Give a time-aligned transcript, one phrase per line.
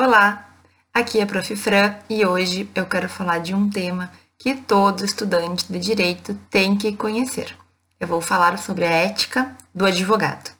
[0.00, 0.46] Olá,
[0.94, 1.56] aqui é a Prof.
[1.56, 6.78] Fran e hoje eu quero falar de um tema que todo estudante de direito tem
[6.78, 7.52] que conhecer.
[7.98, 10.52] Eu vou falar sobre a ética do advogado.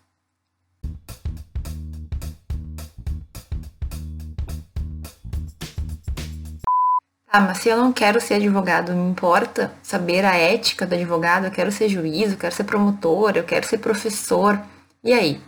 [7.29, 11.45] Ah, mas se eu não quero ser advogado, me importa saber a ética do advogado,
[11.45, 14.61] eu quero ser juiz, eu quero ser promotor, eu quero ser professor.
[15.05, 15.41] E aí?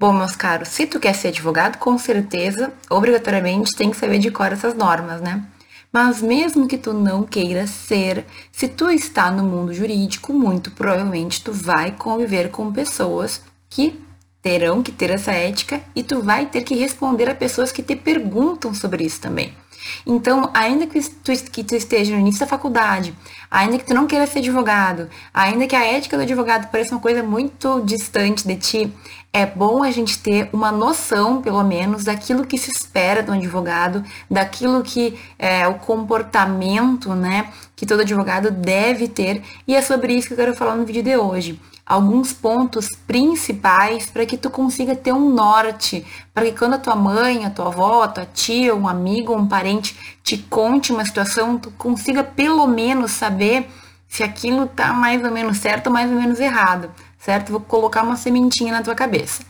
[0.00, 4.30] Bom, meus caros, se tu quer ser advogado, com certeza, obrigatoriamente, tem que saber de
[4.30, 5.44] cor essas normas, né?
[5.92, 11.44] Mas mesmo que tu não queira ser, se tu está no mundo jurídico, muito provavelmente
[11.44, 14.02] tu vai conviver com pessoas que
[14.40, 17.94] terão que ter essa ética e tu vai ter que responder a pessoas que te
[17.94, 19.52] perguntam sobre isso também.
[20.06, 23.14] Então, ainda que tu, que tu esteja no início da faculdade,
[23.50, 27.00] ainda que tu não queira ser advogado, ainda que a ética do advogado pareça uma
[27.00, 28.92] coisa muito distante de ti,
[29.32, 34.04] é bom a gente ter uma noção, pelo menos, daquilo que se espera do advogado,
[34.28, 40.28] daquilo que é o comportamento, né, que todo advogado deve ter, e é sobre isso
[40.28, 41.60] que eu quero falar no vídeo de hoje
[41.90, 46.94] alguns pontos principais para que tu consiga ter um norte, para que quando a tua
[46.94, 51.58] mãe, a tua avó, a tua tia, um amigo, um parente te conte uma situação,
[51.58, 53.68] tu consiga pelo menos saber
[54.06, 57.50] se aquilo tá mais ou menos certo ou mais ou menos errado, certo?
[57.50, 59.42] Vou colocar uma sementinha na tua cabeça.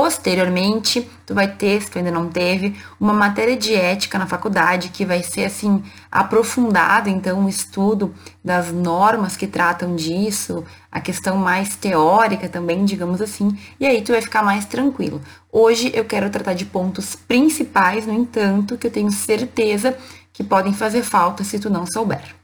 [0.00, 4.90] Posteriormente, tu vai ter, se tu ainda não teve, uma matéria de ética na faculdade
[4.90, 11.36] que vai ser assim aprofundada, então o estudo das normas que tratam disso, a questão
[11.36, 15.20] mais teórica também, digamos assim, e aí tu vai ficar mais tranquilo.
[15.50, 19.98] Hoje eu quero tratar de pontos principais, no entanto, que eu tenho certeza
[20.32, 22.36] que podem fazer falta se tu não souber.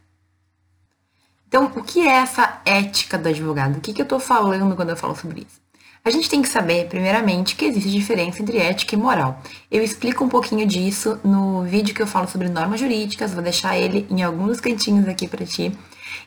[1.47, 3.77] Então, o que é essa ética do advogado?
[3.77, 5.64] O que, que eu estou falando quando eu falo sobre isso?
[6.07, 9.41] A gente tem que saber, primeiramente, que existe diferença entre ética e moral.
[9.71, 13.79] Eu explico um pouquinho disso no vídeo que eu falo sobre normas jurídicas, vou deixar
[13.79, 15.73] ele em alguns cantinhos aqui para ti.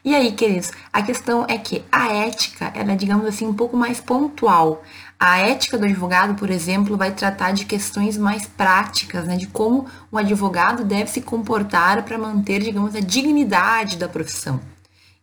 [0.03, 3.77] E aí, queridos, a questão é que a ética, ela é, digamos assim, um pouco
[3.77, 4.81] mais pontual.
[5.19, 9.85] A ética do advogado, por exemplo, vai tratar de questões mais práticas, né, de como
[10.11, 14.59] o advogado deve se comportar para manter, digamos, a dignidade da profissão.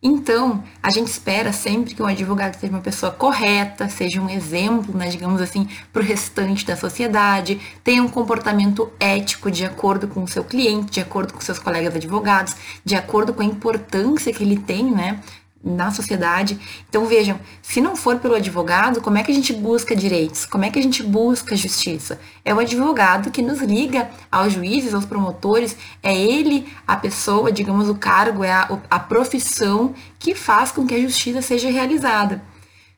[0.07, 4.95] Então, a gente espera sempre que um advogado seja uma pessoa correta, seja um exemplo,
[4.95, 10.21] né, digamos assim, para o restante da sociedade, tenha um comportamento ético de acordo com
[10.21, 12.55] o seu cliente, de acordo com seus colegas advogados,
[12.85, 15.19] de acordo com a importância que ele tem, né,
[15.65, 16.59] na sociedade.
[16.87, 20.45] Então vejam, se não for pelo advogado, como é que a gente busca direitos?
[20.45, 22.19] Como é que a gente busca justiça?
[22.45, 27.89] É o advogado que nos liga aos juízes, aos promotores, é ele a pessoa, digamos,
[27.89, 32.41] o cargo, é a, a profissão que faz com que a justiça seja realizada.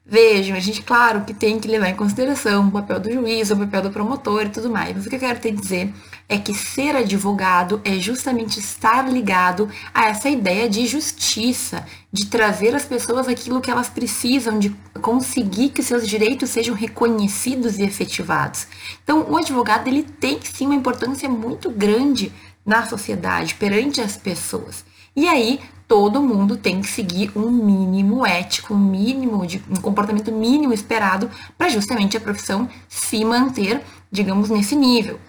[0.10, 3.58] Vejam, a gente, claro, que tem que levar em consideração o papel do juiz, o
[3.58, 4.96] papel do promotor e tudo mais.
[4.96, 5.94] Mas o que eu quero te dizer
[6.30, 12.74] é que ser advogado é justamente estar ligado a essa ideia de justiça, de trazer
[12.74, 18.66] às pessoas aquilo que elas precisam, de conseguir que seus direitos sejam reconhecidos e efetivados.
[19.04, 22.32] Então, o advogado ele tem sim uma importância muito grande
[22.66, 24.86] na sociedade, perante as pessoas.
[25.14, 30.32] E aí, todo mundo tem que seguir um mínimo ético, um mínimo de um comportamento
[30.32, 33.82] mínimo esperado para justamente a profissão se manter,
[34.12, 35.20] digamos, nesse nível.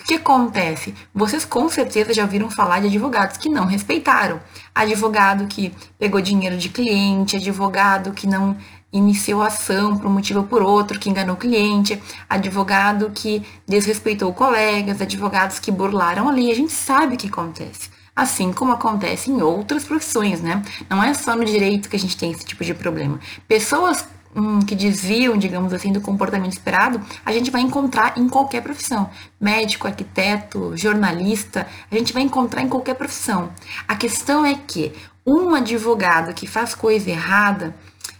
[0.00, 0.94] O que acontece?
[1.14, 4.40] Vocês com certeza já ouviram falar de advogados que não respeitaram.
[4.74, 8.56] Advogado que pegou dinheiro de cliente, advogado que não
[8.92, 14.32] iniciou ação por um motivo ou por outro, que enganou o cliente, advogado que desrespeitou
[14.32, 16.52] colegas, advogados que burlaram a lei.
[16.52, 20.62] A gente sabe o que acontece assim como acontece em outras profissões, né?
[20.88, 23.20] Não é só no direito que a gente tem esse tipo de problema.
[23.46, 28.62] Pessoas hum, que desviam, digamos assim, do comportamento esperado, a gente vai encontrar em qualquer
[28.62, 29.10] profissão.
[29.38, 33.50] Médico, arquiteto, jornalista, a gente vai encontrar em qualquer profissão.
[33.86, 34.94] A questão é que
[35.26, 37.74] um advogado que faz coisa errada,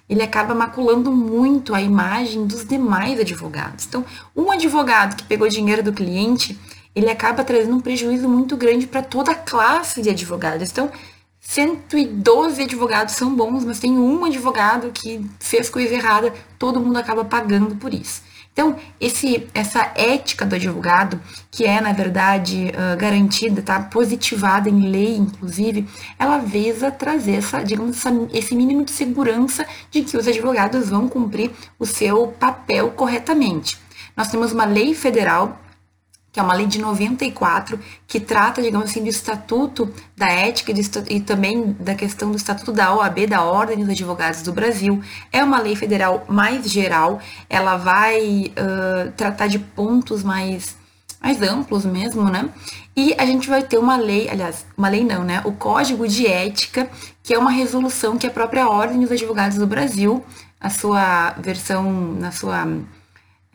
[0.09, 3.87] ele acaba maculando muito a imagem dos demais advogados.
[3.87, 4.05] Então,
[4.37, 6.59] um advogado que pegou dinheiro do cliente,
[6.97, 10.71] ele acaba trazendo um prejuízo muito grande para toda a classe de advogados.
[10.71, 10.91] Então,
[11.39, 17.22] 112 advogados são bons, mas tem um advogado que fez coisa errada, todo mundo acaba
[17.22, 18.22] pagando por isso.
[18.51, 21.21] Então, esse, essa ética do advogado,
[21.51, 25.87] que é, na verdade, uh, garantida, tá positivada em lei, inclusive,
[26.19, 31.07] ela visa trazer essa, digamos, essa, esse mínimo de segurança de que os advogados vão
[31.07, 33.78] cumprir o seu papel corretamente.
[34.16, 35.60] Nós temos uma lei federal
[36.36, 40.71] que é uma lei de 94, que trata, digamos assim, do estatuto da ética
[41.09, 45.03] e também da questão do estatuto da OAB, da Ordem dos Advogados do Brasil.
[45.33, 50.77] É uma lei federal mais geral, ela vai uh, tratar de pontos mais
[51.22, 52.50] mais amplos mesmo, né?
[52.94, 55.41] E a gente vai ter uma lei, aliás, uma lei não, né?
[55.42, 56.86] O Código de Ética,
[57.22, 60.22] que é uma resolução que a própria Ordem dos Advogados do Brasil,
[60.60, 62.66] a sua versão, na sua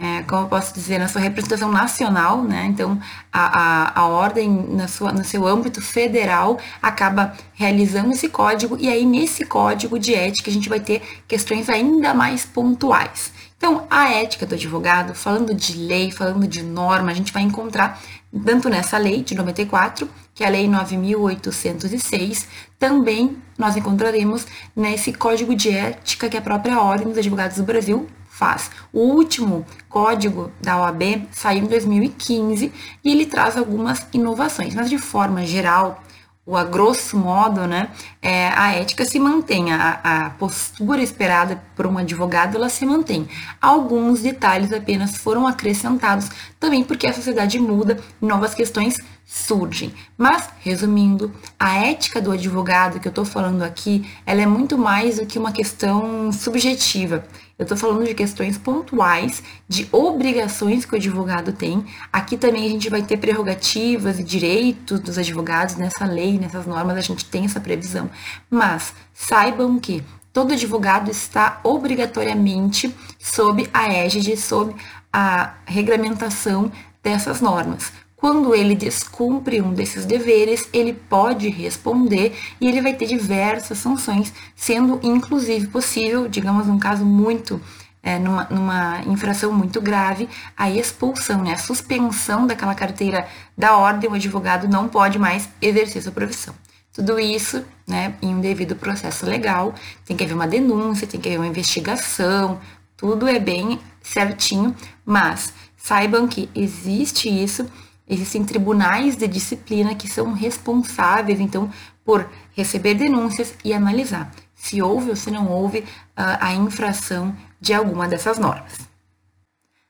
[0.01, 2.65] é, como eu posso dizer, na sua representação nacional, né?
[2.65, 2.99] Então,
[3.31, 8.89] a, a, a ordem, na sua, no seu âmbito federal, acaba realizando esse código, e
[8.89, 13.31] aí, nesse código de ética, a gente vai ter questões ainda mais pontuais.
[13.55, 18.01] Então, a ética do advogado, falando de lei, falando de norma, a gente vai encontrar
[18.43, 22.47] tanto nessa lei de 94, que é a lei 9806,
[22.79, 28.09] também nós encontraremos nesse código de ética que a própria Ordem dos Advogados do Brasil
[28.41, 28.71] faz.
[28.91, 32.73] O último código da OAB saiu em 2015
[33.03, 36.01] e ele traz algumas inovações, mas de forma geral,
[36.43, 37.89] ou a grosso modo, né,
[38.19, 43.29] é, a ética se mantém, a, a, postura esperada por um advogado, ela se mantém.
[43.61, 46.27] Alguns detalhes apenas foram acrescentados,
[46.59, 48.95] também porque a sociedade muda novas questões
[49.31, 49.93] surgem.
[50.17, 55.19] Mas, resumindo, a ética do advogado que eu estou falando aqui, ela é muito mais
[55.19, 57.23] do que uma questão subjetiva.
[57.61, 61.85] Eu estou falando de questões pontuais, de obrigações que o advogado tem.
[62.11, 66.97] Aqui também a gente vai ter prerrogativas e direitos dos advogados nessa lei, nessas normas,
[66.97, 68.09] a gente tem essa previsão.
[68.49, 70.03] Mas saibam que
[70.33, 74.75] todo advogado está obrigatoriamente sob a égide, sob
[75.13, 76.71] a regulamentação
[77.03, 77.93] dessas normas.
[78.21, 84.31] Quando ele descumpre um desses deveres, ele pode responder e ele vai ter diversas sanções,
[84.55, 87.59] sendo inclusive possível, digamos, um caso muito
[88.03, 93.27] é, numa, numa, infração muito grave, a expulsão, né, a suspensão daquela carteira
[93.57, 96.53] da ordem, o advogado não pode mais exercer sua profissão.
[96.93, 99.73] Tudo isso, né, em um devido processo legal,
[100.05, 102.59] tem que haver uma denúncia, tem que haver uma investigação,
[102.95, 107.65] tudo é bem certinho, mas saibam que existe isso
[108.11, 111.71] Existem tribunais de disciplina que são responsáveis, então,
[112.03, 114.29] por receber denúncias e analisar
[114.61, 115.83] se houve ou se não houve
[116.15, 118.77] ah, a infração de alguma dessas normas.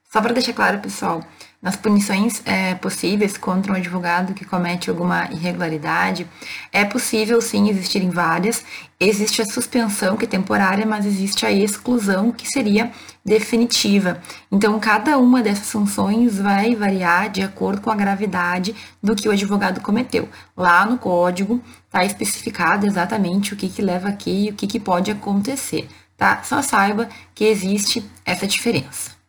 [0.09, 1.21] Só para deixar claro, pessoal,
[1.61, 6.27] nas punições é, possíveis contra um advogado que comete alguma irregularidade,
[6.71, 8.65] é possível sim existirem várias.
[8.99, 12.91] Existe a suspensão, que é temporária, mas existe a exclusão, que seria
[13.23, 14.19] definitiva.
[14.51, 19.31] Então, cada uma dessas sanções vai variar de acordo com a gravidade do que o
[19.31, 20.27] advogado cometeu.
[20.57, 24.79] Lá no código está especificado exatamente o que, que leva aqui e o que, que
[24.79, 25.87] pode acontecer.
[26.17, 26.41] Tá?
[26.43, 29.20] Só saiba que existe essa diferença.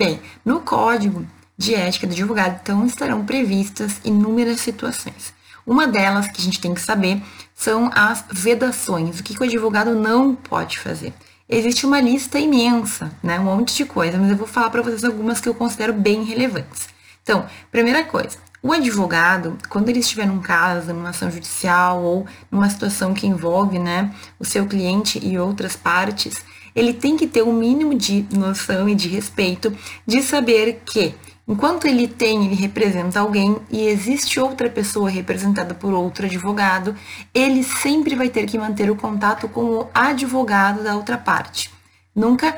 [0.00, 1.26] Bem, no código
[1.58, 5.34] de ética do advogado, então, estarão previstas inúmeras situações.
[5.66, 7.22] Uma delas que a gente tem que saber
[7.54, 11.12] são as vedações, o que, o advogado não pode fazer.
[11.46, 15.04] Existe uma lista imensa, né, um monte de coisa, mas eu vou falar para vocês
[15.04, 16.88] algumas que eu considero bem relevantes.
[17.22, 22.70] Então, primeira coisa, o advogado, quando ele estiver num caso, numa ação judicial ou numa
[22.70, 26.42] situação que envolve né, o seu cliente e outras partes,
[26.74, 29.72] ele tem que ter o um mínimo de noção e de respeito
[30.06, 31.14] de saber que
[31.46, 36.94] enquanto ele tem, ele representa alguém e existe outra pessoa representada por outro advogado,
[37.34, 41.70] ele sempre vai ter que manter o contato com o advogado da outra parte.
[42.14, 42.56] Nunca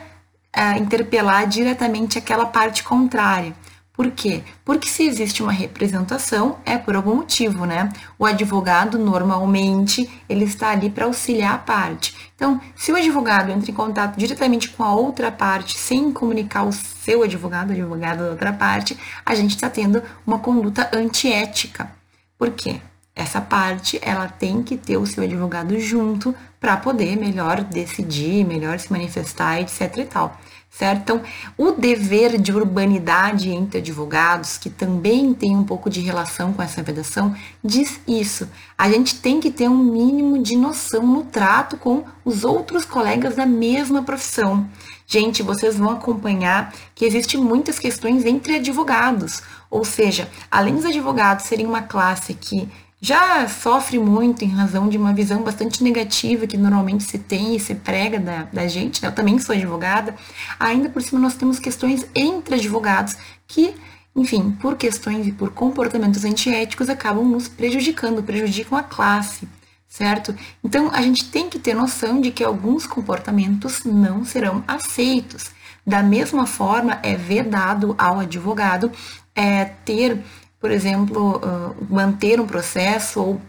[0.57, 3.55] uh, interpelar diretamente aquela parte contrária.
[3.95, 4.43] Por quê?
[4.65, 7.91] Porque se existe uma representação, é por algum motivo, né?
[8.19, 12.33] O advogado, normalmente, ele está ali para auxiliar a parte.
[12.35, 16.73] Então, se o advogado entra em contato diretamente com a outra parte, sem comunicar o
[16.73, 21.93] seu advogado, o advogado da outra parte, a gente está tendo uma conduta antiética.
[22.39, 22.81] Por quê?
[23.15, 28.79] Essa parte, ela tem que ter o seu advogado junto para poder melhor decidir, melhor
[28.79, 30.41] se manifestar, etc e tal
[30.73, 31.03] certo?
[31.03, 31.23] Então,
[31.57, 36.83] o dever de urbanidade entre advogados, que também tem um pouco de relação com essa
[36.83, 38.49] vedação, diz isso.
[38.77, 43.37] A gente tem que ter um mínimo de noção no trato com os outros colegas
[43.37, 44.67] da mesma profissão.
[45.07, 51.45] Gente, vocês vão acompanhar que existem muitas questões entre advogados, ou seja, além dos advogados
[51.45, 52.67] serem uma classe que
[53.05, 57.59] já sofre muito em razão de uma visão bastante negativa que normalmente se tem e
[57.59, 59.09] se prega da, da gente, né?
[59.09, 60.15] eu também sou advogada,
[60.59, 63.17] ainda por cima nós temos questões entre advogados
[63.49, 63.75] que,
[64.15, 69.49] enfim, por questões e por comportamentos antiéticos acabam nos prejudicando, prejudicam a classe,
[69.89, 70.33] certo?
[70.63, 75.51] Então a gente tem que ter noção de que alguns comportamentos não serão aceitos.
[75.85, 78.93] Da mesma forma, é vedado ao advogado
[79.35, 80.23] é, ter
[80.63, 83.43] por exemplo, uh, manter um processo ou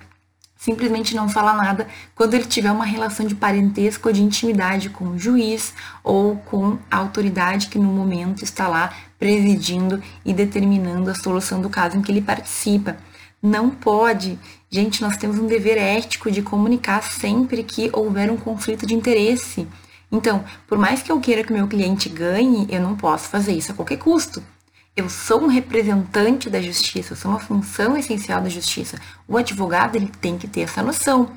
[0.58, 5.10] simplesmente não fala nada quando ele tiver uma relação de parentesco ou de intimidade com
[5.10, 11.16] o juiz ou com a autoridade que no momento está lá presidindo e determinando a
[11.16, 12.98] solução do caso em que ele participa.
[13.40, 14.40] Não pode.
[14.68, 19.68] Gente, nós temos um dever ético de comunicar sempre que houver um conflito de interesse.
[20.12, 23.54] Então, por mais que eu queira que o meu cliente ganhe, eu não posso fazer
[23.54, 24.42] isso a qualquer custo.
[24.96, 29.00] Eu sou um representante da justiça, eu sou uma função essencial da justiça.
[29.28, 31.32] O advogado ele tem que ter essa noção.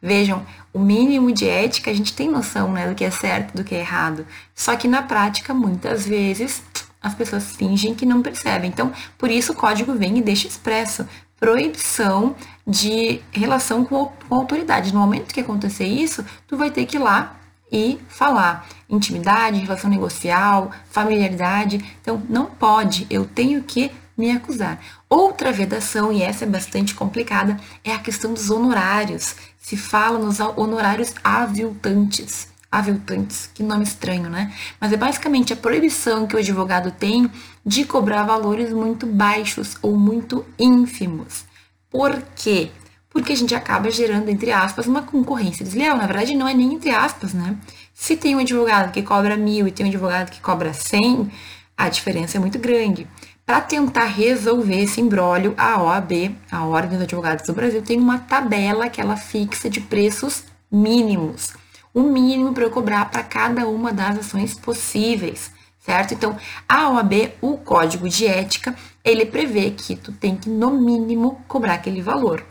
[0.00, 3.64] Vejam, o mínimo de ética a gente tem noção né, do que é certo, do
[3.64, 4.26] que é errado.
[4.54, 6.62] Só que na prática, muitas vezes,
[7.00, 8.68] as pessoas fingem que não percebem.
[8.68, 11.08] Então, por isso o código vem e deixa expresso
[11.40, 12.36] proibição
[12.66, 14.92] de relação com, a autoridade.
[14.92, 17.37] No momento que acontecer isso, tu vai ter que ir lá
[17.70, 21.84] e falar intimidade, relação negocial, familiaridade.
[22.00, 24.80] Então, não pode, eu tenho que me acusar.
[25.08, 29.36] Outra vedação, e essa é bastante complicada, é a questão dos honorários.
[29.58, 32.48] Se fala nos honorários aviltantes.
[32.70, 34.52] Aviltantes, que nome estranho, né?
[34.78, 37.30] Mas é basicamente a proibição que o advogado tem
[37.64, 41.44] de cobrar valores muito baixos ou muito ínfimos.
[41.90, 42.70] Por quê?
[43.10, 45.96] Porque a gente acaba gerando, entre aspas, uma concorrência desleal.
[45.96, 47.56] Na verdade, não é nem entre aspas, né?
[47.94, 51.30] Se tem um advogado que cobra mil e tem um advogado que cobra cem,
[51.76, 53.06] a diferença é muito grande.
[53.46, 58.18] Para tentar resolver esse imbróglio, a OAB, a Ordem dos Advogados do Brasil, tem uma
[58.18, 61.54] tabela que ela fixa de preços mínimos.
[61.94, 66.12] O mínimo para eu cobrar para cada uma das ações possíveis, certo?
[66.12, 66.36] Então,
[66.68, 71.74] a OAB, o Código de Ética, ele prevê que tu tem que, no mínimo, cobrar
[71.74, 72.44] aquele valor.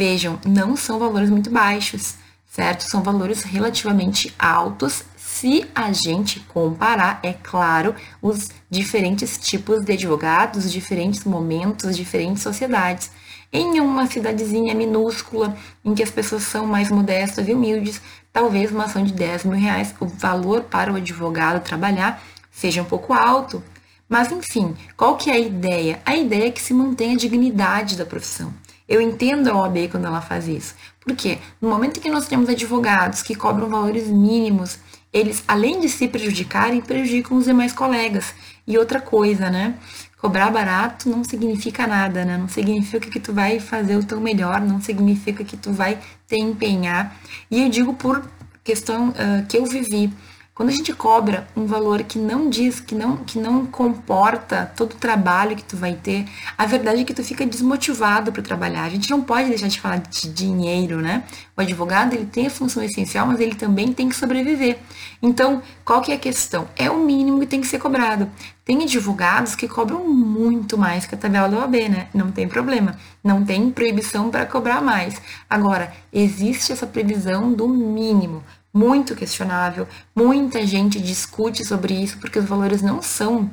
[0.00, 2.14] Vejam, não são valores muito baixos,
[2.46, 2.84] certo?
[2.84, 10.64] São valores relativamente altos se a gente comparar, é claro, os diferentes tipos de advogados,
[10.64, 13.10] os diferentes momentos, diferentes sociedades.
[13.52, 15.54] Em uma cidadezinha minúscula,
[15.84, 18.00] em que as pessoas são mais modestas e humildes,
[18.32, 22.86] talvez uma ação de 10 mil reais, o valor para o advogado trabalhar seja um
[22.86, 23.62] pouco alto.
[24.08, 26.00] Mas enfim, qual que é a ideia?
[26.06, 28.50] A ideia é que se mantenha a dignidade da profissão.
[28.90, 30.74] Eu entendo a OAB quando ela faz isso.
[30.98, 34.80] Porque no momento que nós temos advogados que cobram valores mínimos,
[35.12, 38.34] eles, além de se prejudicarem, prejudicam os demais colegas.
[38.66, 39.76] E outra coisa, né?
[40.20, 42.36] Cobrar barato não significa nada, né?
[42.36, 46.34] Não significa que tu vai fazer o teu melhor, não significa que tu vai te
[46.36, 47.16] empenhar.
[47.48, 48.28] E eu digo por
[48.64, 50.12] questão uh, que eu vivi.
[50.60, 54.92] Quando a gente cobra um valor que não diz, que não, que não comporta todo
[54.92, 56.26] o trabalho que tu vai ter,
[56.58, 58.84] a verdade é que tu fica desmotivado para trabalhar.
[58.84, 61.24] A gente não pode deixar de falar de dinheiro, né?
[61.56, 64.76] O advogado, ele tem a função essencial, mas ele também tem que sobreviver.
[65.22, 66.68] Então, qual que é a questão?
[66.76, 68.30] É o mínimo que tem que ser cobrado.
[68.62, 72.08] Tem advogados que cobram muito mais que a tabela da OAB, né?
[72.12, 72.98] Não tem problema.
[73.24, 75.20] Não tem proibição para cobrar mais.
[75.48, 79.86] Agora, existe essa previsão do mínimo muito questionável.
[80.14, 83.50] Muita gente discute sobre isso porque os valores não são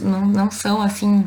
[0.00, 1.26] não, não são assim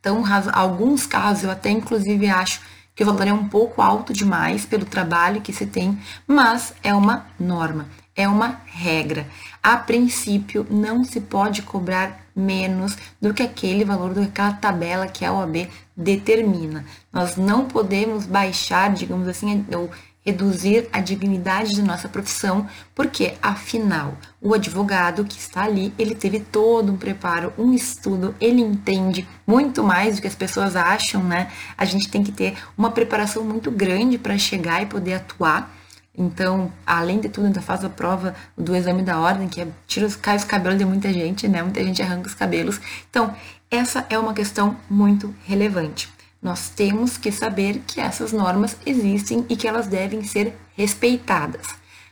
[0.00, 0.24] tão.
[0.52, 2.60] Alguns casos eu até inclusive acho
[2.94, 6.94] que o valor é um pouco alto demais pelo trabalho que se tem, mas é
[6.94, 9.26] uma norma, é uma regra.
[9.62, 15.32] A princípio, não se pode cobrar menos do que aquele valor daquela tabela que a
[15.32, 16.84] OAB determina.
[17.12, 19.90] Nós não podemos baixar, digamos assim, ou
[20.24, 26.40] reduzir a dignidade de nossa profissão, porque afinal, o advogado que está ali, ele teve
[26.40, 31.50] todo um preparo, um estudo, ele entende muito mais do que as pessoas acham, né?
[31.76, 35.74] A gente tem que ter uma preparação muito grande para chegar e poder atuar.
[36.16, 40.06] Então, além de tudo, ainda faz a prova do exame da ordem, que é, tira
[40.06, 41.62] os, cai os cabelos de muita gente, né?
[41.62, 42.80] Muita gente arranca os cabelos.
[43.10, 43.34] Então,
[43.70, 46.08] essa é uma questão muito relevante.
[46.42, 51.68] Nós temos que saber que essas normas existem e que elas devem ser respeitadas.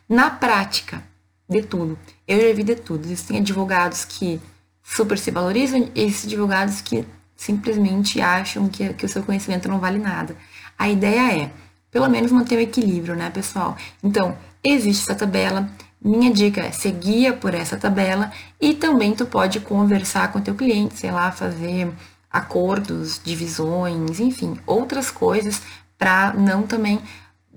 [0.08, 1.02] Na prática,
[1.50, 1.98] de tudo.
[2.28, 3.04] Eu já vi de tudo.
[3.04, 4.40] Existem advogados que
[4.82, 9.80] super se valorizam e existem advogados que simplesmente acham que, que o seu conhecimento não
[9.80, 10.36] vale nada.
[10.78, 11.50] A ideia é,
[11.90, 13.76] pelo menos, manter o equilíbrio, né, pessoal?
[14.02, 15.68] Então, existe essa tabela.
[16.00, 20.98] Minha dica é seguir por essa tabela e também tu pode conversar com teu cliente,
[20.98, 21.92] sei lá, fazer
[22.32, 25.62] acordos, divisões, enfim, outras coisas
[25.98, 27.00] para não também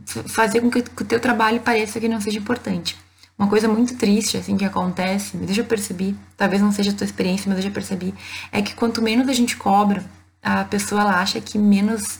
[0.06, 2.98] fazer com que o teu trabalho pareça que não seja importante.
[3.38, 6.94] Uma coisa muito triste, assim, que acontece, mas eu já percebi, talvez não seja a
[6.94, 8.14] tua experiência, mas eu já percebi,
[8.52, 10.04] é que quanto menos a gente cobra,
[10.42, 12.20] a pessoa ela acha que menos,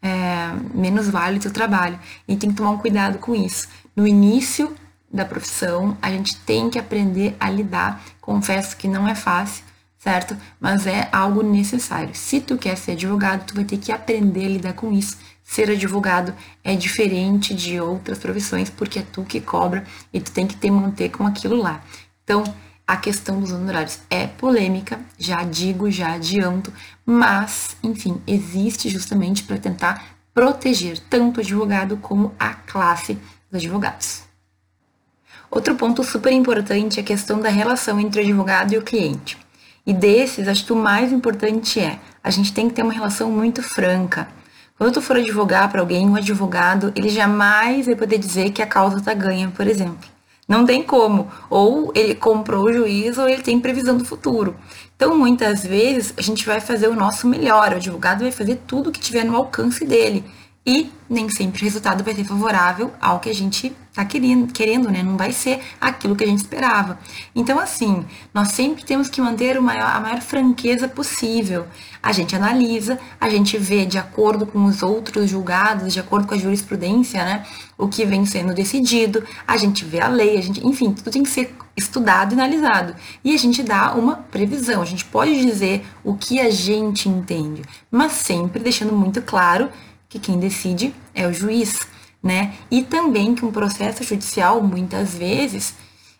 [0.00, 1.98] é, menos vale o teu trabalho.
[2.28, 3.68] E tem que tomar um cuidado com isso.
[3.96, 4.74] No início
[5.12, 8.02] da profissão, a gente tem que aprender a lidar.
[8.20, 9.64] Confesso que não é fácil,
[10.02, 10.36] certo?
[10.58, 12.12] Mas é algo necessário.
[12.12, 15.16] Se tu quer ser advogado, tu vai ter que aprender a lidar com isso.
[15.44, 20.44] Ser advogado é diferente de outras profissões, porque é tu que cobra e tu tem
[20.44, 21.80] que te manter com aquilo lá.
[22.24, 22.42] Então,
[22.84, 26.72] a questão dos honorários é polêmica, já digo, já adianto,
[27.06, 33.16] mas, enfim, existe justamente para tentar proteger tanto o advogado como a classe
[33.48, 34.22] dos advogados.
[35.48, 39.41] Outro ponto super importante é a questão da relação entre o advogado e o cliente.
[39.86, 43.30] E desses, acho que o mais importante é a gente tem que ter uma relação
[43.30, 44.28] muito franca.
[44.78, 48.66] Quando tu for advogar para alguém, um advogado, ele jamais vai poder dizer que a
[48.66, 50.08] causa está ganha, por exemplo.
[50.46, 51.28] Não tem como.
[51.48, 54.56] Ou ele comprou o juiz ou ele tem previsão do futuro.
[54.94, 57.72] Então, muitas vezes, a gente vai fazer o nosso melhor.
[57.72, 60.24] O advogado vai fazer tudo o que tiver no alcance dele
[60.64, 64.90] e nem sempre o resultado vai ser favorável ao que a gente está querendo, querendo,
[64.90, 65.02] né?
[65.02, 66.98] Não vai ser aquilo que a gente esperava.
[67.34, 71.66] Então, assim, nós sempre temos que manter maior, a maior franqueza possível.
[72.02, 76.34] A gente analisa, a gente vê de acordo com os outros julgados, de acordo com
[76.34, 77.44] a jurisprudência, né?
[77.76, 81.22] O que vem sendo decidido, a gente vê a lei, a gente, enfim, tudo tem
[81.22, 82.94] que ser estudado e analisado.
[83.24, 87.62] E a gente dá uma previsão, a gente pode dizer o que a gente entende,
[87.90, 89.68] mas sempre deixando muito claro
[90.12, 91.88] que quem decide é o juiz,
[92.22, 92.52] né?
[92.70, 95.74] E também que um processo judicial, muitas vezes,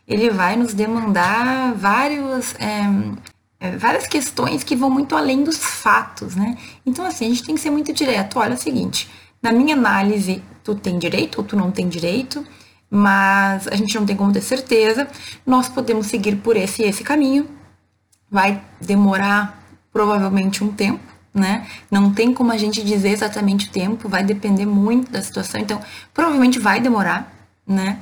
[0.08, 6.56] ele vai nos demandar vários, é, várias questões que vão muito além dos fatos, né?
[6.87, 8.38] Então, assim, a gente tem que ser muito direto.
[8.38, 9.11] Olha é o seguinte,
[9.42, 12.42] na minha análise, tu tem direito ou tu não tem direito,
[12.90, 15.06] mas a gente não tem como ter certeza.
[15.44, 17.46] Nós podemos seguir por esse esse caminho.
[18.30, 21.66] Vai demorar provavelmente um tempo, né?
[21.90, 25.80] Não tem como a gente dizer exatamente o tempo, vai depender muito da situação, então
[26.12, 27.32] provavelmente vai demorar,
[27.66, 27.98] né?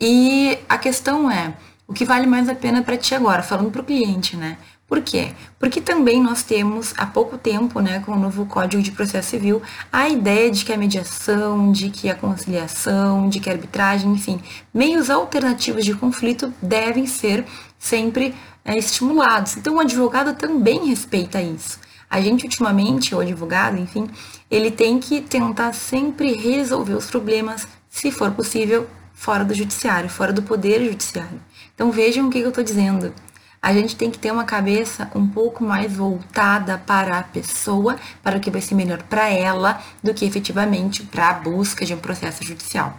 [0.00, 1.54] E a questão é,
[1.86, 4.56] o que vale mais a pena para ti agora, falando para o cliente, né?
[4.92, 5.32] Por quê?
[5.58, 9.62] Porque também nós temos há pouco tempo, né, com o novo Código de Processo Civil,
[9.90, 14.38] a ideia de que a mediação, de que a conciliação, de que a arbitragem, enfim,
[14.74, 17.46] meios alternativos de conflito devem ser
[17.78, 19.56] sempre é, estimulados.
[19.56, 21.80] Então, o advogado também respeita isso.
[22.12, 24.06] A gente, ultimamente, o advogado, enfim,
[24.50, 30.30] ele tem que tentar sempre resolver os problemas, se for possível, fora do judiciário, fora
[30.30, 31.40] do poder judiciário.
[31.74, 33.14] Então vejam o que eu estou dizendo.
[33.62, 38.36] A gente tem que ter uma cabeça um pouco mais voltada para a pessoa, para
[38.36, 41.98] o que vai ser melhor para ela, do que efetivamente para a busca de um
[41.98, 42.94] processo judicial.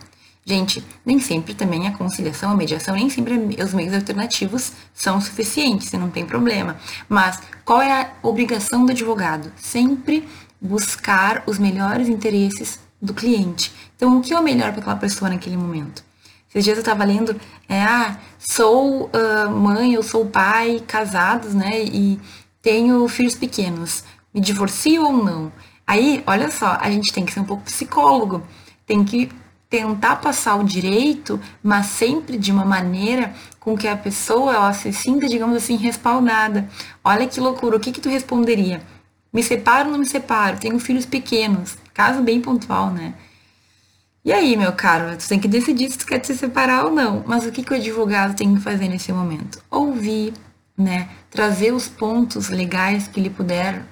[0.45, 5.91] Gente, nem sempre também a conciliação, a mediação, nem sempre os meios alternativos são suficientes,
[5.93, 6.77] não tem problema.
[7.07, 9.53] Mas qual é a obrigação do advogado?
[9.55, 10.27] Sempre
[10.59, 13.73] buscar os melhores interesses do cliente.
[13.95, 16.03] Então, o que é o melhor para aquela pessoa naquele momento?
[16.49, 21.83] Esses dias eu estava lendo, é, ah, sou uh, mãe, eu sou pai, casados, né,
[21.83, 22.19] e
[22.61, 24.03] tenho filhos pequenos.
[24.33, 25.51] Me divorcio ou não?
[25.87, 28.43] Aí, olha só, a gente tem que ser um pouco psicólogo.
[28.85, 29.29] Tem que
[29.73, 34.93] tentar passar o direito, mas sempre de uma maneira com que a pessoa ela se
[34.93, 36.69] sinta, digamos assim, respaldada.
[37.03, 38.83] Olha que loucura, o que que tu responderia?
[39.33, 40.59] Me separo ou não me separo?
[40.59, 41.75] Tenho filhos pequenos.
[41.91, 43.15] Caso bem pontual, né?
[44.23, 47.23] E aí, meu caro, tu tem que decidir se tu quer se separar ou não.
[47.25, 49.59] Mas o que, que o advogado tem que fazer nesse momento?
[49.71, 50.35] Ouvir,
[50.77, 51.09] né?
[51.31, 53.83] Trazer os pontos legais que ele puder,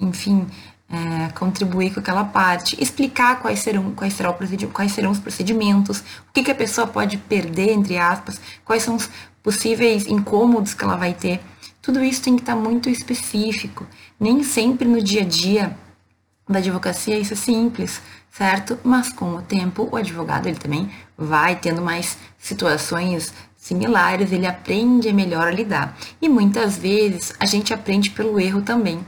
[0.00, 0.46] enfim,
[0.92, 4.14] é, contribuir com aquela parte, explicar quais serão, quais,
[4.72, 8.96] quais serão os procedimentos, o que, que a pessoa pode perder, entre aspas, quais são
[8.96, 9.08] os
[9.42, 11.40] possíveis incômodos que ela vai ter.
[11.80, 13.86] Tudo isso tem que estar muito específico.
[14.20, 15.76] Nem sempre no dia a dia
[16.46, 18.78] da advocacia isso é simples, certo?
[18.84, 25.10] Mas com o tempo o advogado ele também vai tendo mais situações similares, ele aprende
[25.12, 25.96] melhor a lidar.
[26.20, 29.00] E muitas vezes a gente aprende pelo erro também.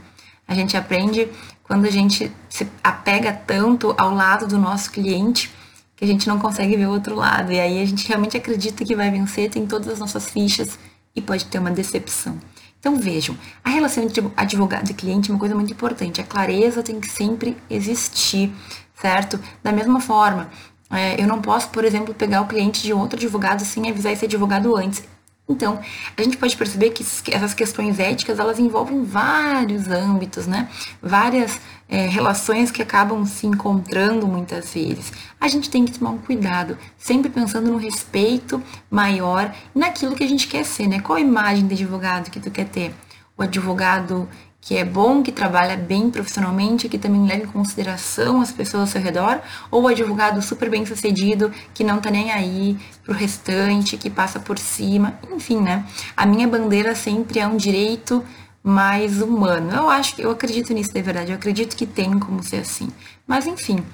[0.47, 1.29] A gente aprende
[1.65, 5.51] quando a gente se apega tanto ao lado do nosso cliente
[5.97, 7.53] que a gente não consegue ver o outro lado.
[7.53, 10.79] E aí a gente realmente acredita que vai vencer, tem todas as nossas fichas
[11.17, 12.39] e pode ter uma decepção.
[12.79, 16.21] Então vejam, a relação entre advogado e cliente é uma coisa muito importante.
[16.21, 18.53] A clareza tem que sempre existir,
[18.95, 19.41] certo?
[19.63, 20.51] Da mesma forma,
[20.91, 24.27] é, eu não posso, por exemplo, pegar o cliente de outro advogado sem avisar esse
[24.27, 25.03] advogado antes.
[25.47, 25.79] Então,
[26.17, 30.71] a gente pode perceber que essas questões éticas, elas envolvem vários âmbitos, né?
[31.03, 35.13] Várias é, relações que acabam se encontrando muitas vezes.
[35.39, 40.29] A gente tem que tomar um cuidado, sempre pensando no respeito maior naquilo que a
[40.29, 41.01] gente quer ser, né?
[41.01, 42.95] Qual a imagem de advogado que tu quer ter?
[43.37, 44.27] O advogado
[44.65, 48.87] que é bom, que trabalha bem profissionalmente, que também leva em consideração as pessoas ao
[48.87, 53.99] seu redor, ou o advogado super bem sucedido, que não tá nem aí pro restante,
[53.99, 55.85] que passa por cima, enfim, né?
[56.17, 58.25] A minha bandeira sempre é um direito
[58.63, 59.71] mais humano.
[59.71, 62.89] Eu acho que eu acredito nisso de verdade, eu acredito que tem como ser assim.
[63.27, 63.85] Mas enfim,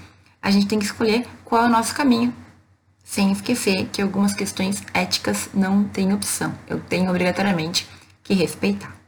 [0.40, 2.32] a gente tem que escolher qual é o nosso caminho,
[3.02, 6.54] sem esquecer que algumas questões éticas não têm opção.
[6.68, 7.88] Eu tenho obrigatoriamente
[8.22, 8.99] que respeitar.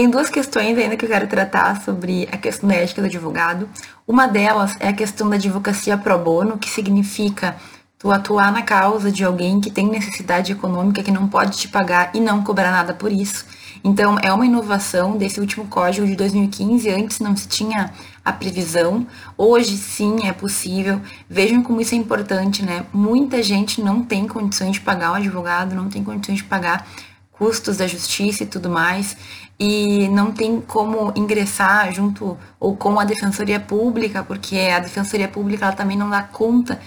[0.00, 3.68] Tem duas questões ainda que eu quero tratar sobre a questão da ética do advogado.
[4.06, 7.56] Uma delas é a questão da advocacia pro bono, que significa
[7.98, 12.12] tu atuar na causa de alguém que tem necessidade econômica, que não pode te pagar
[12.14, 13.44] e não cobrar nada por isso.
[13.82, 16.88] Então, é uma inovação desse último código de 2015.
[16.90, 17.92] Antes não se tinha
[18.24, 19.04] a previsão.
[19.36, 21.00] Hoje sim é possível.
[21.28, 22.86] Vejam como isso é importante, né?
[22.92, 26.86] Muita gente não tem condições de pagar um advogado, não tem condições de pagar
[27.32, 29.16] custos da justiça e tudo mais,
[29.58, 35.66] e não tem como ingressar junto ou com a defensoria pública, porque a defensoria pública
[35.66, 36.80] ela também não dá conta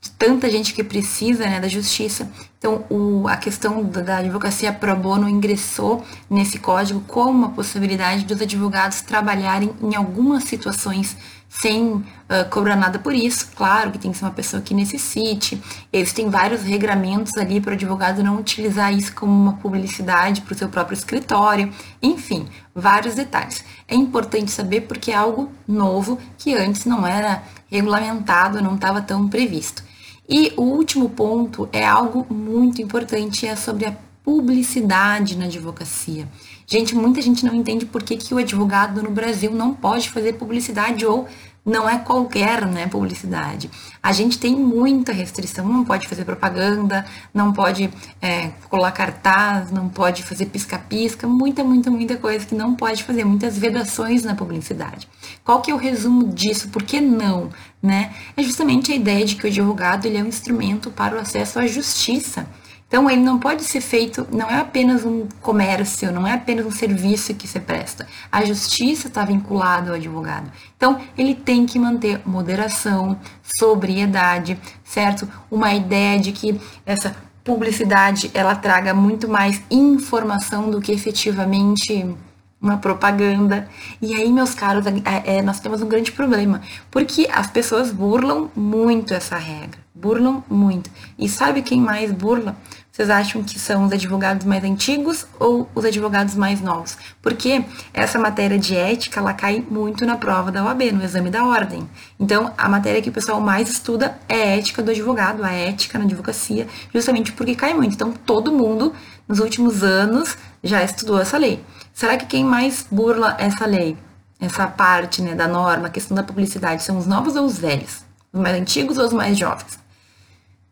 [0.00, 2.30] de tanta gente que precisa né, da justiça.
[2.58, 8.40] Então, o, a questão da advocacia pro bono ingressou nesse código como uma possibilidade dos
[8.40, 11.16] advogados trabalharem em algumas situações
[11.48, 12.04] sem uh,
[12.50, 13.50] cobrar nada por isso.
[13.56, 15.60] Claro que tem que ser uma pessoa que necessite.
[15.92, 20.52] Eles têm vários regramentos ali para o advogado não utilizar isso como uma publicidade para
[20.52, 21.72] o seu próprio escritório.
[22.02, 23.64] Enfim, vários detalhes.
[23.88, 29.28] É importante saber porque é algo novo que antes não era regulamentado, não estava tão
[29.28, 29.82] previsto.
[30.28, 33.96] E o último ponto é algo muito importante, é sobre a
[34.28, 36.28] publicidade na advocacia.
[36.66, 40.34] Gente, muita gente não entende por que, que o advogado no Brasil não pode fazer
[40.34, 41.26] publicidade ou
[41.64, 43.70] não é qualquer né, publicidade.
[44.02, 47.88] A gente tem muita restrição, não pode fazer propaganda, não pode
[48.20, 53.24] é, colar cartaz, não pode fazer pisca-pisca, muita, muita, muita coisa que não pode fazer,
[53.24, 55.08] muitas vedações na publicidade.
[55.42, 56.68] Qual que é o resumo disso?
[56.68, 57.48] Por que não?
[57.82, 58.12] Né?
[58.36, 61.58] É justamente a ideia de que o advogado ele é um instrumento para o acesso
[61.58, 62.46] à justiça.
[62.88, 66.70] Então, ele não pode ser feito, não é apenas um comércio, não é apenas um
[66.70, 68.08] serviço que se presta.
[68.32, 70.50] A justiça está vinculada ao advogado.
[70.74, 75.28] Então, ele tem que manter moderação, sobriedade, certo?
[75.50, 82.16] Uma ideia de que essa publicidade ela traga muito mais informação do que efetivamente
[82.60, 83.68] uma propaganda.
[84.02, 88.50] E aí, meus caros, é, é, nós temos um grande problema, porque as pessoas burlam
[88.54, 90.90] muito essa regra, burlam muito.
[91.18, 92.56] E sabe quem mais burla?
[92.98, 96.98] Vocês acham que são os advogados mais antigos ou os advogados mais novos?
[97.22, 101.44] Porque essa matéria de ética, ela cai muito na prova da OAB, no exame da
[101.44, 101.88] ordem.
[102.18, 105.96] Então, a matéria que o pessoal mais estuda é a ética do advogado, a ética
[105.96, 107.94] na advocacia, justamente porque cai muito.
[107.94, 108.92] Então, todo mundo,
[109.28, 111.64] nos últimos anos, já estudou essa lei.
[111.94, 113.96] Será que quem mais burla essa lei,
[114.40, 118.02] essa parte né, da norma, a questão da publicidade, são os novos ou os velhos?
[118.32, 119.78] Os mais antigos ou os mais jovens?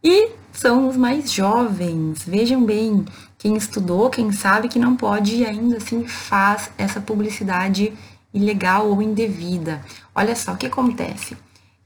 [0.09, 2.23] E são os mais jovens.
[2.23, 3.05] Vejam bem,
[3.37, 7.92] quem estudou, quem sabe que não pode e ainda assim faz essa publicidade
[8.33, 9.85] ilegal ou indevida.
[10.14, 11.37] Olha só o que acontece.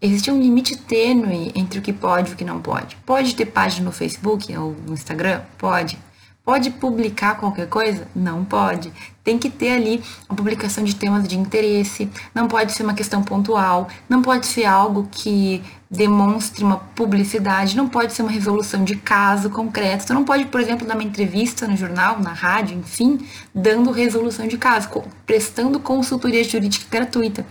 [0.03, 2.95] Existe um limite tênue entre o que pode e o que não pode.
[3.07, 5.41] Pode ter página no Facebook ou no Instagram?
[5.57, 5.99] Pode.
[6.45, 8.09] Pode publicar qualquer coisa?
[8.17, 8.93] Não pode.
[9.23, 13.23] Tem que ter ali a publicação de temas de interesse, não pode ser uma questão
[13.23, 18.97] pontual, não pode ser algo que demonstre uma publicidade, não pode ser uma resolução de
[18.97, 20.05] caso concreto.
[20.05, 24.49] Você não pode, por exemplo, dar uma entrevista no jornal, na rádio, enfim, dando resolução
[24.49, 24.89] de caso,
[25.27, 27.47] prestando consultoria jurídica gratuita.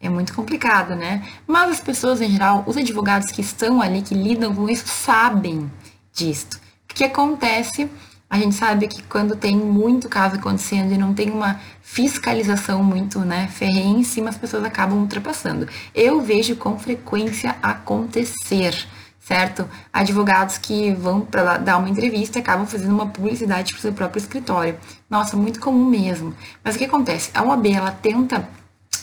[0.00, 1.22] É muito complicado, né?
[1.46, 5.70] Mas as pessoas em geral, os advogados que estão ali, que lidam com isso, sabem
[6.12, 6.60] disto.
[6.90, 7.88] O que acontece
[8.34, 13.20] a gente sabe que quando tem muito caso acontecendo e não tem uma fiscalização muito
[13.20, 15.68] né, ferrenha em cima, as pessoas acabam ultrapassando.
[15.94, 18.74] Eu vejo com frequência acontecer,
[19.20, 19.68] certo?
[19.92, 23.92] Advogados que vão para dar uma entrevista e acabam fazendo uma publicidade para o seu
[23.92, 24.76] próprio escritório.
[25.08, 26.34] Nossa, muito comum mesmo.
[26.64, 27.30] Mas o que acontece?
[27.34, 28.48] A OAB, ela tenta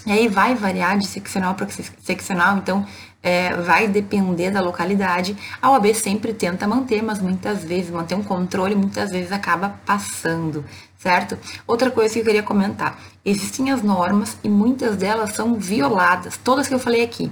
[0.06, 1.68] e aí vai variar de seccional para
[2.02, 2.86] seccional, então
[3.24, 5.36] é, vai depender da localidade.
[5.62, 10.66] A OAB sempre tenta manter, mas muitas vezes manter um controle, muitas vezes acaba passando,
[10.98, 11.38] certo?
[11.68, 16.68] Outra coisa que eu queria comentar: existem as normas e muitas delas são violadas, todas
[16.68, 17.32] que eu falei aqui.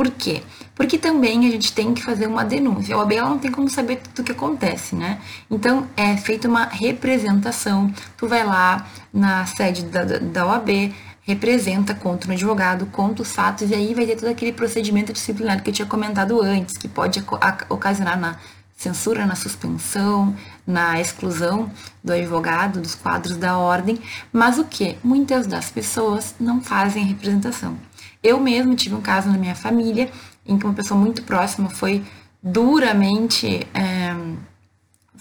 [0.00, 0.42] Por quê?
[0.74, 2.94] Porque também a gente tem que fazer uma denúncia.
[2.94, 5.20] A OAB ela não tem como saber tudo o que acontece, né?
[5.50, 7.92] Então é feita uma representação.
[8.16, 13.70] Tu vai lá na sede da, da OAB, representa contra o advogado, contra os fatos,
[13.70, 17.22] e aí vai ter todo aquele procedimento disciplinar que eu tinha comentado antes, que pode
[17.68, 18.36] ocasionar na
[18.76, 20.34] censura, na suspensão,
[20.66, 21.70] na exclusão
[22.02, 23.98] do advogado, dos quadros da ordem,
[24.32, 24.96] mas o que?
[25.04, 27.76] Muitas das pessoas não fazem representação.
[28.22, 30.10] Eu mesmo tive um caso na minha família
[30.46, 32.02] em que uma pessoa muito próxima foi
[32.42, 34.14] duramente é,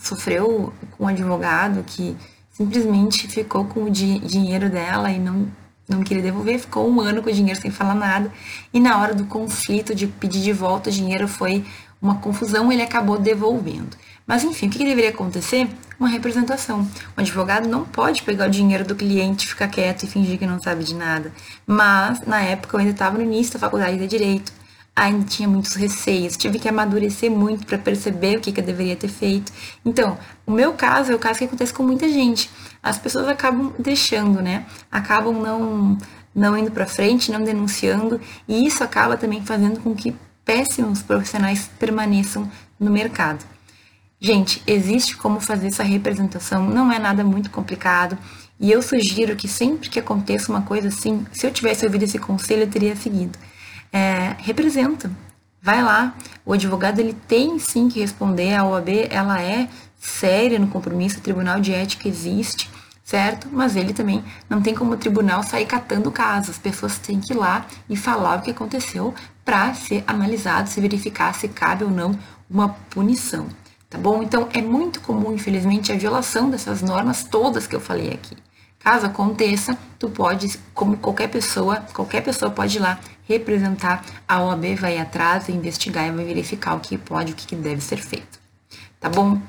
[0.02, 2.16] sofreu com um advogado que
[2.52, 5.48] simplesmente ficou com o di dinheiro dela e não,
[5.90, 8.32] não queria devolver, ficou um ano com o dinheiro sem falar nada.
[8.74, 11.66] E na hora do conflito de pedir de volta o dinheiro foi
[12.02, 13.98] uma confusão, ele acabou devolvendo.
[14.26, 15.68] Mas enfim, o que, deveria acontecer?
[16.00, 16.88] Uma representação.
[17.18, 20.62] O advogado não pode pegar o dinheiro do cliente, ficar quieto e fingir que não
[20.62, 21.34] sabe de nada.
[21.66, 24.54] Mas na época eu ainda estava no início da faculdade de direito,
[25.00, 28.98] ainda tinha muitos receios, tive que amadurecer muito para perceber o que, que eu deveria
[28.98, 29.52] ter feito.
[29.86, 32.50] Então, o meu caso é o caso que acontece com muita gente.
[32.84, 34.66] As pessoas acabam deixando, né?
[34.92, 35.98] Acabam não
[36.36, 41.70] não indo para frente, não denunciando, e isso acaba também fazendo com que péssimos profissionais
[41.80, 43.44] permaneçam no mercado.
[44.22, 48.18] Gente, existe como fazer essa representação, não é nada muito complicado.
[48.60, 52.20] E eu sugiro que sempre que aconteça uma coisa assim, se eu tivesse ouvido esse
[52.20, 53.38] conselho, eu teria seguido.
[53.92, 55.12] É, representa,
[55.62, 56.16] vai lá.
[56.46, 58.56] O advogado ele tem sim que responder.
[58.56, 62.70] A OAB ela é séria no compromisso, o Tribunal de Ética existe,
[63.04, 63.48] certo?
[63.52, 66.52] Mas ele também não tem como o tribunal sair catando casos.
[66.52, 70.80] As pessoas têm que ir lá e falar o que aconteceu para ser analisado, se
[70.80, 72.18] verificar se cabe ou não
[72.50, 73.48] uma punição
[73.90, 74.22] tá bom?
[74.22, 78.38] Então é muito comum, infelizmente, a violação dessas normas todas que eu falei aqui.
[78.80, 84.76] Caso aconteça, tu pode, como qualquer pessoa, qualquer pessoa pode ir lá representar, a OAB
[84.76, 88.40] vai atrás, investigar e vai verificar o que pode, o que deve ser feito.
[89.00, 89.40] Tá bom?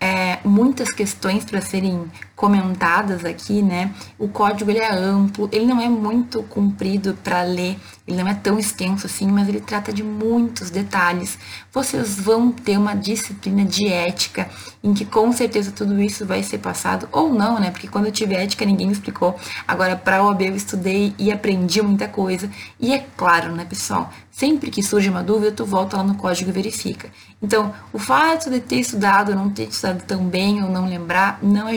[0.00, 3.94] é, muitas questões para serem comentadas aqui, né?
[4.18, 8.32] O código ele é amplo, ele não é muito comprido para ler, ele não é
[8.32, 11.38] tão extenso assim, mas ele trata de muitos detalhes.
[11.70, 14.48] Vocês vão ter uma disciplina de ética
[14.82, 17.70] em que com certeza tudo isso vai ser passado ou não, né?
[17.70, 19.38] Porque quando eu tive ética ninguém me explicou.
[19.68, 22.50] Agora para OAB eu estudei e aprendi muita coisa.
[22.80, 24.10] E é claro, né, pessoal?
[24.30, 27.10] Sempre que surge uma dúvida, tu volta lá no código e verifica.
[27.42, 31.38] Então, o fato de ter estudado ou não ter estudado tão bem ou não lembrar
[31.42, 31.74] não é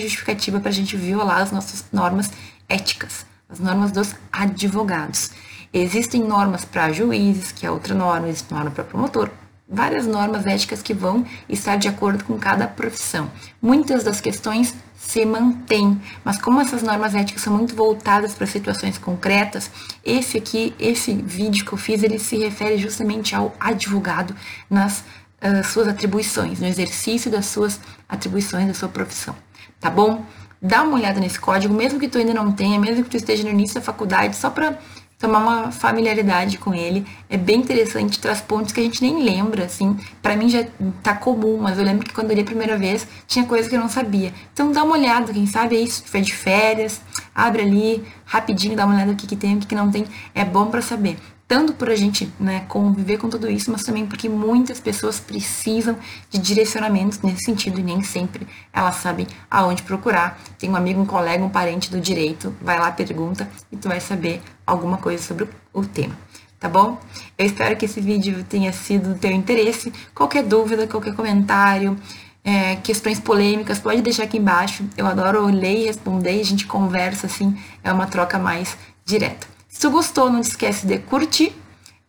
[0.53, 2.31] justificativa para a gente violar as nossas normas
[2.69, 5.31] éticas, as normas dos advogados.
[5.73, 9.29] Existem normas para juízes, que é outra norma, existe norma para promotor,
[9.67, 13.31] várias normas éticas que vão estar de acordo com cada profissão.
[13.61, 18.97] Muitas das questões se mantêm, mas como essas normas éticas são muito voltadas para situações
[18.97, 19.69] concretas,
[20.05, 24.35] esse aqui, esse vídeo que eu fiz, ele se refere justamente ao advogado
[24.69, 29.35] nas uh, suas atribuições, no exercício das suas atribuições da sua profissão,
[29.79, 30.23] tá bom?
[30.65, 33.43] Dá uma olhada nesse código, mesmo que tu ainda não tenha, mesmo que tu esteja
[33.43, 34.79] no início da faculdade, só para
[35.19, 37.05] tomar uma familiaridade com ele.
[37.29, 39.97] É bem interessante, traz pontos que a gente nem lembra, assim.
[40.21, 40.65] Para mim já
[41.01, 43.75] tá comum, mas eu lembro que quando eu li a primeira vez, tinha coisa que
[43.75, 44.33] eu não sabia.
[44.53, 47.01] Então dá uma olhada, quem sabe aí, se tiver de férias,
[47.35, 50.05] abre ali, rapidinho, dá uma olhada no que, que tem, o que, que não tem.
[50.33, 51.17] É bom para saber
[51.53, 55.95] tanto por a gente né, conviver com tudo isso, mas também porque muitas pessoas precisam
[56.27, 60.41] de direcionamentos nesse sentido e nem sempre elas sabem aonde procurar.
[60.57, 63.99] Tem um amigo, um colega, um parente do direito, vai lá, pergunta e tu vai
[63.99, 66.17] saber alguma coisa sobre o tema.
[66.59, 66.99] Tá bom?
[67.37, 69.93] Eu espero que esse vídeo tenha sido do teu interesse.
[70.15, 71.95] Qualquer dúvida, qualquer comentário,
[72.43, 74.83] é, questões polêmicas, pode deixar aqui embaixo.
[74.97, 79.52] Eu adoro ler e responder, a gente conversa assim, é uma troca mais direta.
[79.83, 81.53] Tu gostou, não te esquece de curtir.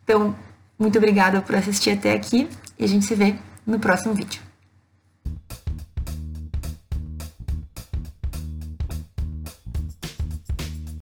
[0.04, 0.32] Então,
[0.78, 3.34] muito obrigada por assistir até aqui e a gente se vê
[3.66, 4.40] no próximo vídeo.